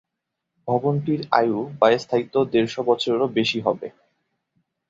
[0.67, 3.87] ভবনটির আয়ু বা স্থায়িত্ব দেড়শ বছরেরও বেশি হবে।